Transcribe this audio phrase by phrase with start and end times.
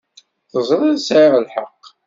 [0.51, 1.83] Teẓriḍ sɛiɣ lḥeqq.